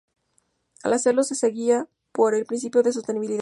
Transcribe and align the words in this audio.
Al 0.83 0.93
hacerlo, 0.93 1.21
se 1.23 1.47
guían 1.49 1.87
por 2.11 2.33
el 2.33 2.45
principio 2.47 2.81
de 2.81 2.91
sostenibilidad. 2.91 3.29